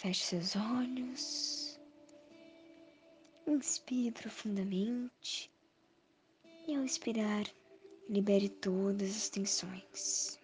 [0.00, 1.78] Feche seus olhos.
[3.46, 5.52] Inspire profundamente
[6.66, 7.44] e ao expirar,
[8.08, 10.40] libere todas as tensões.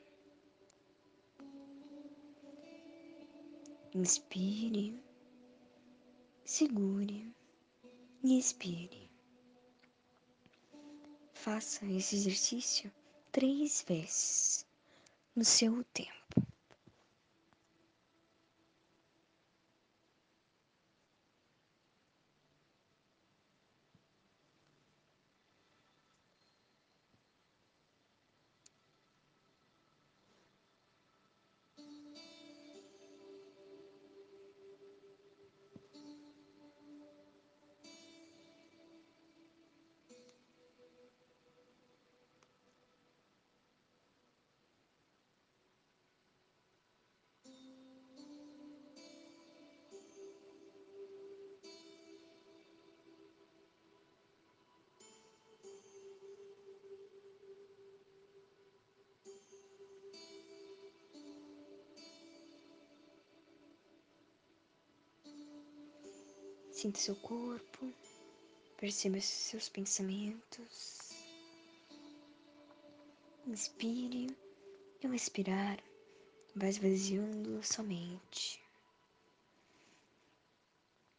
[3.95, 5.03] Inspire,
[6.45, 7.35] segure
[8.23, 9.11] e expire.
[11.33, 12.93] Faça esse exercício
[13.33, 14.67] três vezes
[15.35, 16.16] no seu tempo.
[66.77, 67.91] Sinta seu corpo,
[68.77, 71.11] perceba seus pensamentos.
[73.47, 74.37] Inspire
[75.03, 75.83] e ao expirar,
[76.55, 78.63] vai esvaziando sua mente,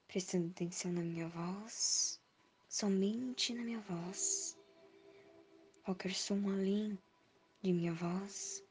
[0.08, 2.22] prestando atenção na minha voz,
[2.70, 4.56] somente na minha voz.
[5.84, 7.00] Qualquer som além
[7.64, 8.64] de minha voz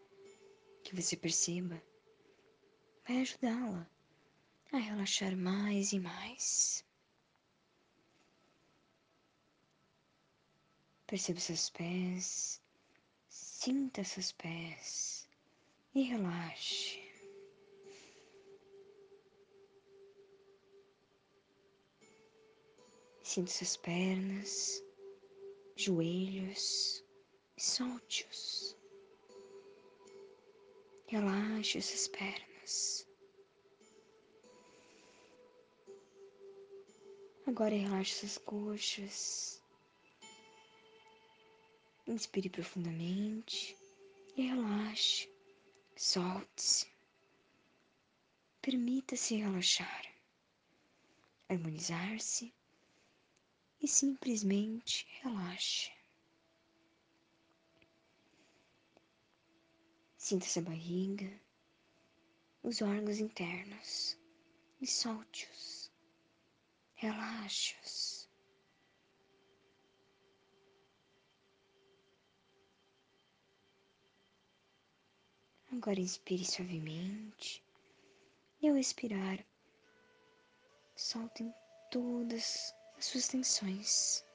[0.84, 1.82] que você perceba
[3.04, 3.95] vai ajudá-la
[4.72, 6.84] a relaxar mais e mais.
[11.06, 12.60] Perceba seus pés,
[13.28, 15.28] sinta seus pés
[15.94, 17.00] e relaxe.
[23.22, 24.82] Sinta suas pernas,
[25.76, 27.04] joelhos
[27.58, 28.76] solte-os.
[31.06, 33.05] Relaxe suas pernas.
[37.46, 39.62] Agora relaxe suas coxas.
[42.04, 43.76] Inspire profundamente
[44.36, 45.30] e relaxe.
[45.96, 46.86] Solte-se.
[48.60, 50.12] Permita-se relaxar,
[51.48, 52.52] harmonizar-se
[53.80, 55.92] e simplesmente relaxe.
[60.18, 61.32] Sinta essa barriga,
[62.64, 64.18] os órgãos internos
[64.80, 65.75] e solte-os.
[66.96, 68.26] Relaxe-os.
[75.72, 77.62] Agora inspire suavemente
[78.62, 79.44] e ao expirar,
[80.96, 81.54] soltem
[81.90, 84.25] todas as suas tensões.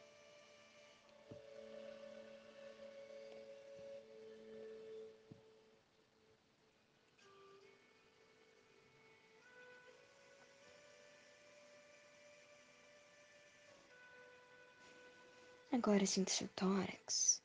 [15.74, 17.42] Agora sinta seu tórax,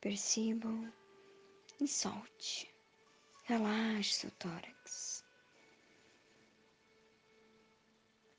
[0.00, 0.90] percebam
[1.78, 2.72] e solte.
[3.44, 5.22] Relaxe seu tórax.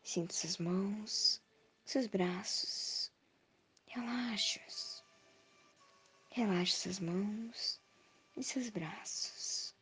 [0.03, 1.41] Sinta suas mãos,
[1.85, 3.11] seus braços.
[3.85, 5.03] Relaxe-os.
[6.31, 7.79] Relaxe suas mãos
[8.35, 9.75] e seus braços.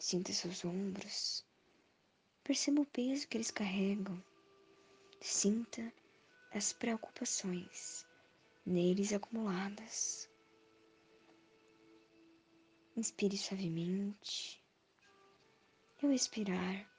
[0.00, 1.44] Sinta seus ombros.
[2.42, 4.20] Perceba o peso que eles carregam.
[5.20, 5.92] Sinta
[6.56, 8.06] as preocupações
[8.64, 10.26] neles acumuladas.
[12.96, 14.64] Inspire suavemente
[16.02, 16.90] e ao expirar,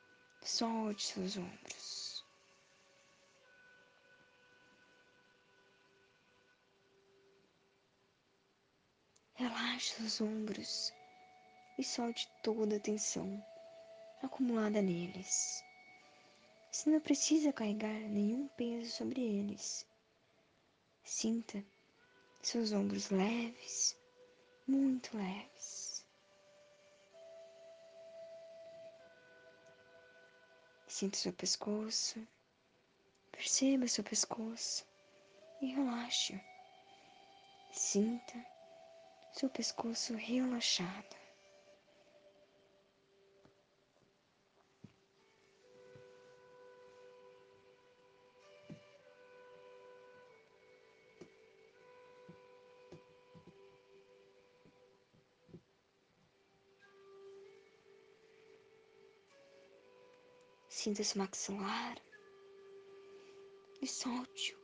[0.43, 2.23] solte seus ombros.
[9.33, 10.93] Relaxe os ombros
[11.79, 13.43] e solte toda a tensão
[14.21, 15.66] acumulada neles.
[16.77, 19.83] Você não precisa carregar nenhum peso sobre eles.
[21.03, 21.65] Sinta
[22.39, 23.97] seus ombros leves,
[24.67, 26.05] muito leves.
[30.85, 32.27] Sinta seu pescoço,
[33.31, 34.85] perceba seu pescoço
[35.59, 36.39] e relaxe.
[37.71, 38.45] Sinta
[39.33, 41.26] seu pescoço relaxado.
[60.87, 62.01] Sinta seu maxilar
[63.81, 64.57] e solte-o.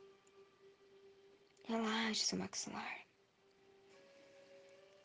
[1.66, 3.06] Relaxe seu maxilar.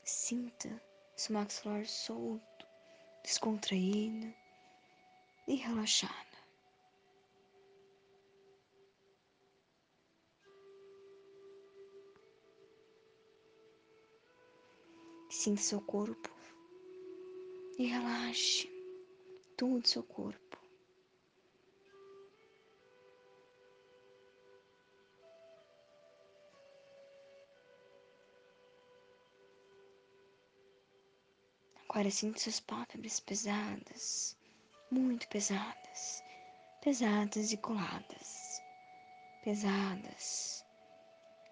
[0.05, 0.81] Sinta
[1.17, 2.67] seu maxilar solto,
[3.25, 4.33] descontraído
[5.49, 6.39] e relaxado.
[15.29, 16.31] Sinta seu corpo
[17.77, 18.71] e relaxe
[19.57, 20.48] todo seu corpo.
[31.99, 34.37] Agora suas pálpebras pesadas,
[34.89, 36.23] muito pesadas,
[36.81, 38.63] pesadas e coladas,
[39.43, 40.65] pesadas,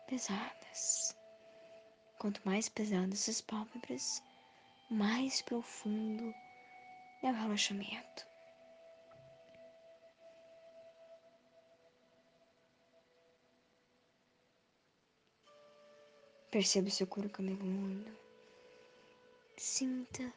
[0.07, 1.17] pesadas.
[2.21, 4.23] Quanto mais pesadas suas pálpebras,
[4.89, 6.33] mais profundo
[7.25, 8.25] é o relaxamento.
[16.53, 18.26] Perceba o seu couro cabeludo.
[19.59, 20.35] Sinta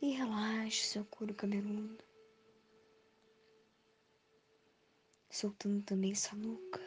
[0.00, 2.02] e relaxe seu couro cabeludo.
[5.30, 6.80] Soltando também sua nuca.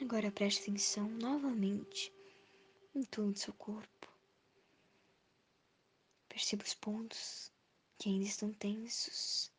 [0.00, 2.12] Agora preste atenção novamente
[2.92, 4.12] em todo o seu corpo.
[6.28, 7.52] Perceba os pontos
[7.96, 9.52] que ainda estão tensos.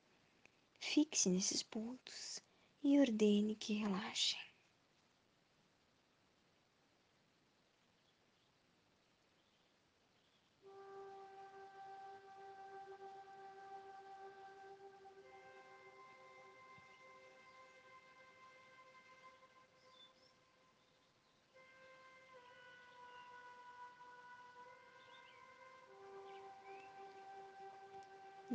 [0.79, 2.41] Fixe nesses pontos
[2.83, 4.46] e ordene que relaxem.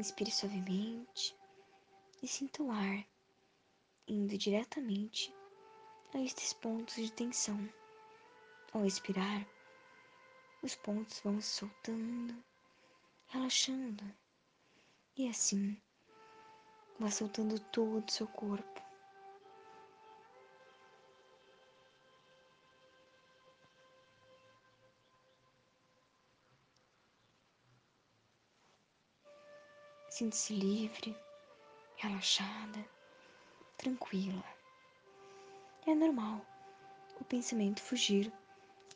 [0.03, 1.33] Inspire suavemente
[2.21, 3.07] e sinta o ar
[4.09, 5.33] indo diretamente
[6.13, 7.57] a estes pontos de tensão.
[8.73, 9.47] Ao expirar,
[10.61, 12.35] os pontos vão se soltando,
[13.29, 14.05] relaxando,
[15.17, 15.81] e assim
[16.99, 18.82] vá soltando todo o seu corpo.
[30.23, 31.17] Sinta-se livre,
[31.97, 32.89] relaxada,
[33.77, 34.45] tranquila.
[35.85, 36.41] É normal
[37.21, 38.33] o pensamento fugir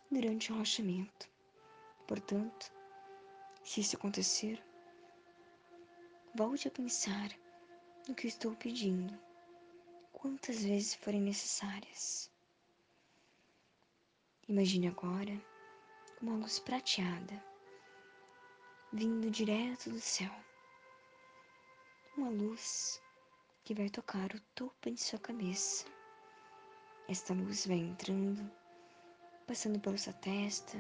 [0.09, 1.29] durante o relaxamento.
[2.07, 2.73] Portanto,
[3.65, 4.65] se isso acontecer,
[6.33, 7.29] volte a pensar
[8.07, 9.19] no que estou pedindo,
[10.13, 12.31] quantas vezes forem necessárias.
[14.49, 15.43] Imagine agora
[16.23, 17.45] uma luz prateada
[18.93, 20.46] vindo direto do céu
[22.17, 23.03] uma luz
[23.63, 25.85] que vai tocar o topo de sua cabeça.
[27.07, 28.51] Esta luz vai entrando,
[29.47, 30.79] passando pela sua testa,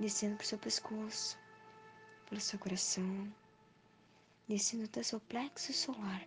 [0.00, 1.38] descendo por seu pescoço,
[2.28, 3.32] pelo seu coração,
[4.48, 6.26] descendo até seu plexo solar,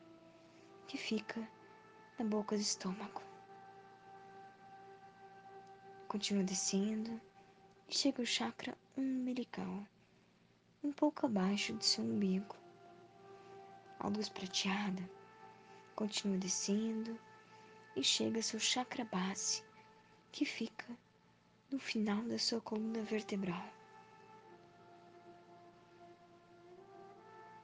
[0.87, 1.45] que fica
[2.17, 3.21] na boca do estômago.
[6.07, 7.19] Continua descendo
[7.89, 9.85] e chega ao chakra umbilical,
[10.81, 12.58] um pouco abaixo do seu umbigo
[13.99, 15.09] a luz prateada
[15.93, 17.19] continua descendo
[17.95, 19.61] e chega ao seu chakra base,
[20.31, 20.85] que fica
[21.69, 23.63] no final da sua coluna vertebral.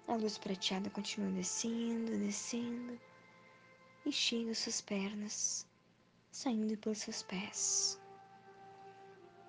[0.07, 2.99] A luz prateada continua descendo, descendo
[4.05, 5.65] e chega às suas pernas,
[6.31, 7.99] saindo pelos seus pés,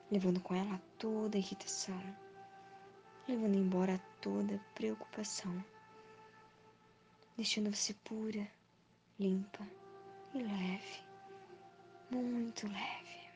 [0.09, 2.00] levando com ela toda a irritação,
[3.26, 5.64] levando embora toda a preocupação
[7.37, 8.50] deixando você pura,
[9.21, 9.69] limpa
[10.33, 11.05] e leve,
[12.11, 13.31] muito leve.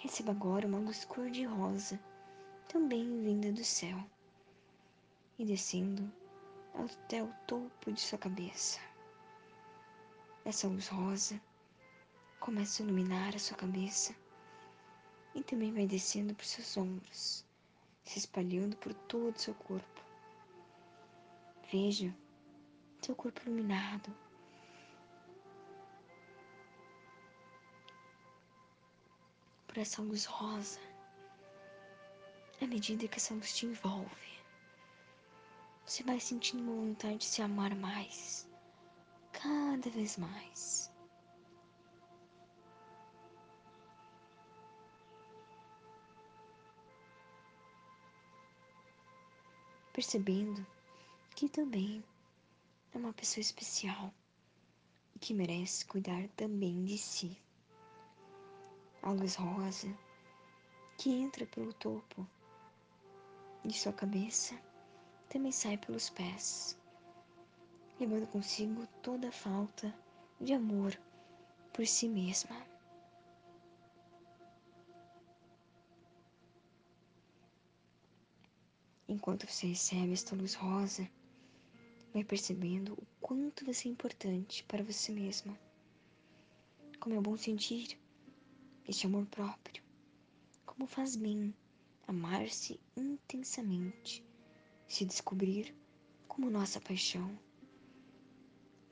[0.00, 2.00] Receba agora uma luz cor-de-rosa,
[2.68, 3.96] também vinda do céu,
[5.38, 6.12] e descendo
[6.74, 8.80] até o topo de sua cabeça.
[10.44, 11.40] Essa luz rosa
[12.40, 14.14] começa a iluminar a sua cabeça
[15.32, 17.44] e também vai descendo por seus ombros,
[18.02, 19.93] se espalhando por todo o seu corpo
[21.70, 22.14] Veja
[23.04, 24.14] seu corpo iluminado.
[29.66, 30.80] Por essa luz rosa,
[32.62, 34.40] à medida que essa luz te envolve,
[35.84, 38.48] você vai sentindo uma vontade de se amar mais,
[39.32, 40.90] cada vez mais.
[49.92, 50.66] Percebendo
[51.34, 52.04] que também
[52.92, 54.14] é uma pessoa especial
[55.16, 57.36] e que merece cuidar também de si.
[59.02, 59.92] A luz rosa
[60.96, 62.24] que entra pelo topo
[63.64, 64.54] de sua cabeça
[65.28, 66.78] também sai pelos pés,
[67.98, 69.92] levando consigo toda a falta
[70.40, 70.96] de amor
[71.72, 72.56] por si mesma.
[79.08, 81.08] Enquanto você recebe esta luz rosa,
[82.14, 85.58] vai percebendo o quanto você é importante para você mesma.
[87.00, 87.98] Como é bom sentir
[88.86, 89.82] este amor próprio.
[90.64, 91.52] Como faz bem
[92.06, 94.24] amar-se intensamente,
[94.86, 95.74] se descobrir
[96.28, 97.36] como nossa paixão.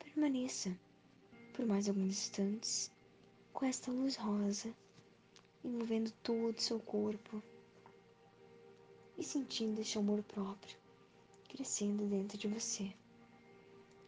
[0.00, 0.76] Permaneça
[1.52, 2.91] por mais alguns instantes
[3.52, 4.75] com esta luz rosa
[5.62, 7.41] envolvendo todo o seu corpo
[9.17, 10.76] e sentindo este amor próprio
[11.49, 12.93] crescendo dentro de você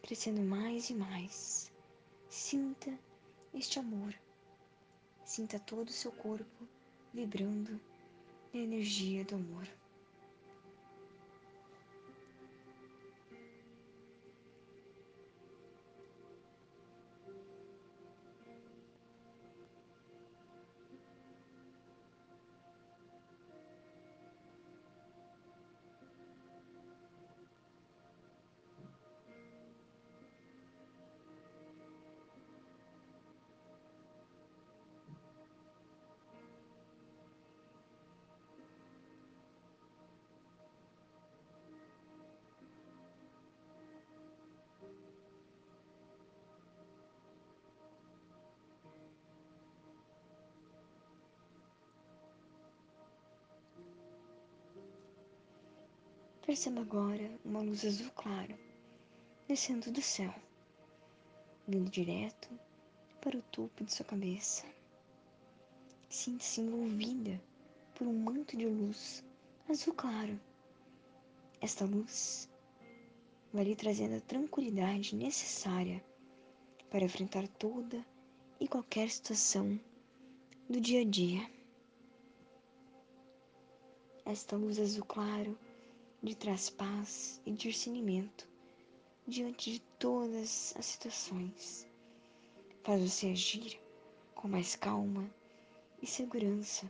[0.05, 1.71] crescendo mais e mais.
[2.29, 2.93] Sinta
[3.55, 4.13] este amor.
[5.23, 6.67] Sinta todo o seu corpo
[7.11, 7.81] vibrando
[8.53, 9.67] na energia do amor.
[56.45, 58.55] Perceba agora uma luz azul claro
[59.47, 60.31] descendo do céu,
[61.67, 62.47] vindo direto
[63.19, 64.63] para o topo de sua cabeça.
[66.07, 67.41] Sinta-se envolvida
[67.95, 69.23] por um manto de luz
[69.67, 70.39] azul claro.
[71.59, 72.47] Esta luz
[73.51, 75.99] vai lhe trazendo a tranquilidade necessária
[76.91, 78.05] para enfrentar toda
[78.59, 79.79] e qualquer situação
[80.69, 81.49] do dia a dia.
[84.23, 85.57] Esta luz azul claro
[86.21, 88.47] de traz paz e discernimento
[89.27, 91.87] diante de todas as situações.
[92.83, 93.79] Faz você agir
[94.35, 95.29] com mais calma
[96.01, 96.89] e segurança.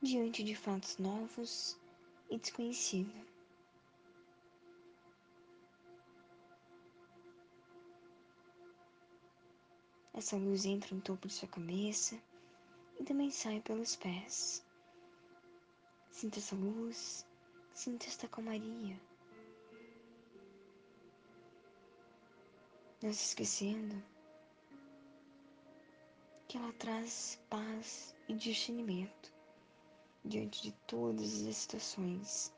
[0.00, 1.78] Diante de fatos novos
[2.30, 3.35] e desconhecidos.
[10.16, 12.18] Essa luz entra no topo de sua cabeça
[12.98, 14.64] e também sai pelos pés.
[16.10, 17.26] Sinta essa luz,
[17.74, 18.98] sinta esta calmaria.
[23.02, 24.02] Não se esquecendo
[26.48, 29.30] que ela traz paz e discernimento
[30.24, 32.54] diante de todas as situações,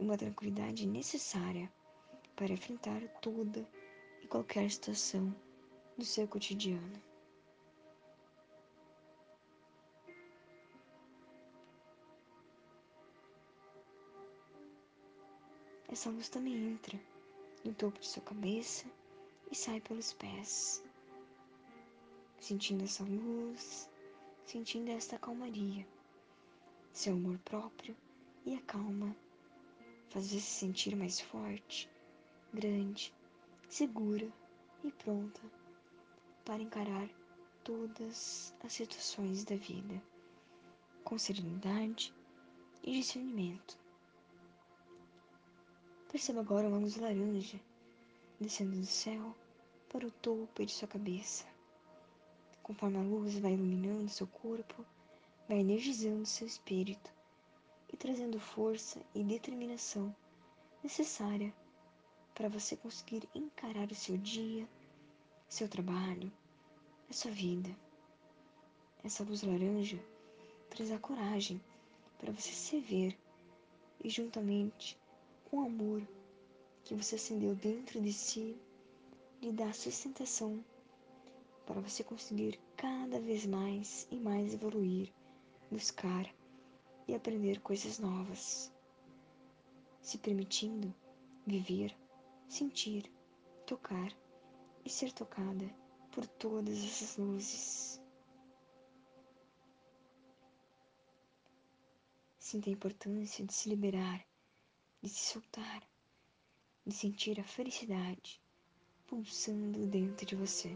[0.00, 1.72] uma tranquilidade necessária
[2.34, 3.64] para enfrentar toda
[4.20, 5.32] e qualquer situação
[6.00, 7.02] do seu cotidiano.
[15.90, 16.98] Essa luz também entra
[17.62, 18.86] no topo de sua cabeça
[19.50, 20.82] e sai pelos pés,
[22.40, 23.90] sentindo essa luz,
[24.46, 25.86] sentindo esta calmaria,
[26.94, 27.94] seu amor próprio
[28.46, 29.14] e a calma
[30.08, 31.90] faz você se sentir mais forte,
[32.54, 33.12] grande,
[33.68, 34.32] segura
[34.82, 35.59] e pronta
[36.50, 37.08] para encarar
[37.62, 40.02] todas as situações da vida
[41.04, 42.12] com serenidade
[42.82, 43.78] e discernimento.
[46.10, 47.60] Perceba agora uma luz laranja
[48.40, 49.32] descendo do céu
[49.88, 51.46] para o topo de sua cabeça.
[52.64, 54.84] Conforme a luz vai iluminando seu corpo,
[55.48, 57.12] vai energizando seu espírito
[57.92, 60.12] e trazendo força e determinação
[60.82, 61.54] necessária
[62.34, 64.68] para você conseguir encarar o seu dia,
[65.48, 66.32] seu trabalho,
[67.10, 67.68] a sua vida.
[69.02, 69.98] Essa luz laranja
[70.68, 71.60] traz a coragem
[72.18, 73.18] para você se ver
[74.02, 74.96] e juntamente
[75.44, 76.06] com o amor
[76.84, 78.56] que você acendeu dentro de si
[79.42, 80.64] lhe dá sustentação
[81.66, 85.12] para você conseguir cada vez mais e mais evoluir,
[85.68, 86.32] buscar
[87.08, 88.72] e aprender coisas novas,
[90.00, 90.94] se permitindo
[91.44, 91.92] viver,
[92.48, 93.10] sentir,
[93.66, 94.16] tocar
[94.84, 95.79] e ser tocada
[96.10, 98.00] por todas essas luzes.
[102.38, 104.26] Sinta a importância de se liberar,
[105.00, 105.82] de se soltar,
[106.84, 108.42] de sentir a felicidade
[109.06, 110.70] pulsando dentro de você.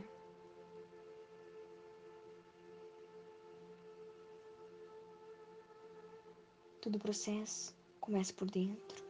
[6.81, 9.05] Todo o processo começa por dentro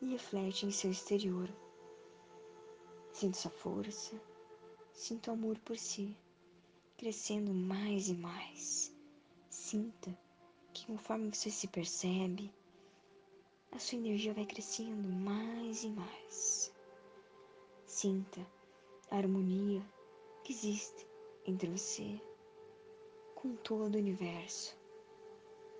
[0.00, 1.48] e reflete em seu exterior.
[3.12, 4.20] Sinta sua força,
[5.00, 6.14] sinta o amor por si,
[6.98, 8.94] crescendo mais e mais.
[9.48, 10.14] Sinta
[10.74, 12.52] que conforme você se percebe,
[13.72, 16.70] a sua energia vai crescendo mais e mais.
[17.86, 18.46] Sinta
[19.10, 19.82] a harmonia
[20.44, 21.06] que existe
[21.46, 22.20] entre você
[23.34, 24.76] com todo o universo,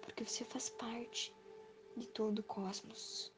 [0.00, 1.36] porque você faz parte
[1.94, 3.30] de todo o cosmos.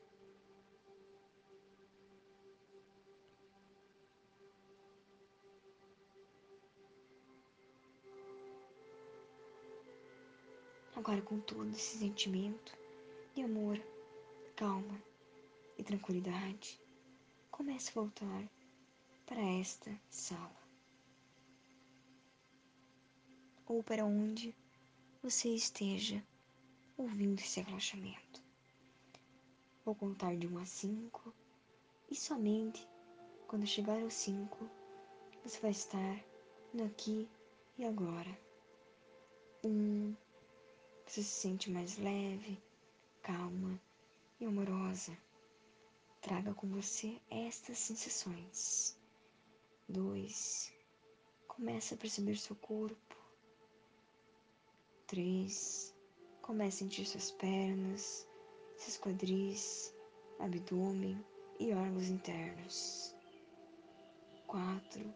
[11.03, 12.79] Agora, com todo esse sentimento
[13.35, 13.77] de amor,
[14.55, 15.03] calma
[15.77, 16.81] e tranquilidade,
[17.51, 18.49] comece a voltar
[19.27, 20.63] para esta sala
[23.67, 24.55] ou para onde
[25.21, 26.25] você esteja
[26.97, 28.41] ouvindo esse relaxamento.
[29.85, 31.35] Vou contar de 1 a 5
[32.13, 32.89] e somente
[33.49, 34.71] quando chegar ao 5
[35.43, 36.25] você vai estar
[36.73, 37.29] no aqui
[37.77, 38.39] e agora.
[39.65, 40.15] Um,
[41.13, 42.59] você se sente mais leve,
[43.21, 43.79] calma
[44.41, 45.15] e amorosa.
[46.23, 48.99] Traga com você estas sensações.
[49.91, 50.73] 2.
[51.47, 53.15] Comece a perceber seu corpo.
[55.07, 55.95] 3.
[56.41, 58.27] Comece a sentir suas pernas,
[58.79, 59.95] seus quadris,
[60.39, 61.23] abdômen
[61.61, 63.15] e órgãos internos.
[64.47, 65.15] 4.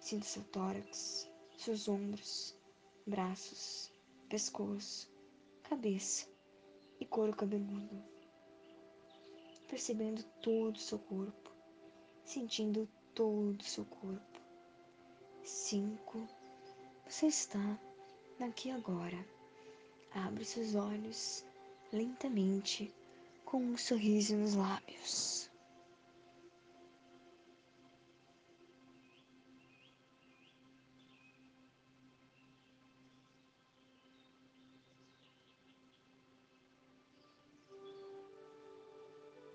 [0.00, 2.56] Sinta seu tórax, seus ombros,
[3.06, 3.94] braços,
[4.26, 5.10] pescoço,
[5.62, 6.28] cabeça
[6.98, 8.02] e couro cabeludo,
[9.68, 11.50] percebendo todo o seu corpo,
[12.24, 14.40] sentindo todo o seu corpo.
[15.44, 16.26] Cinco,
[17.08, 17.78] você está
[18.40, 19.24] aqui agora.
[20.12, 21.44] Abre seus olhos
[21.92, 22.92] lentamente
[23.44, 25.45] com um sorriso nos lábios.